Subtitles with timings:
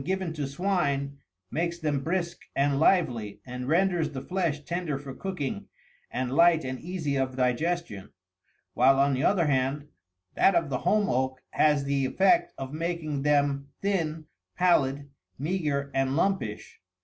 [0.03, 0.55] The acorn of the beech, when given to
[1.11, 1.17] swine,60
[1.51, 5.67] makes them brisk and lively, and renders the flesh tender for cooking,
[6.09, 8.09] and light and easy of digestion;
[8.73, 9.89] while, on the other hand,
[10.33, 14.25] that of the holm oak has the effect of making them thin,
[14.57, 16.79] pallid, meagre, and lumpish.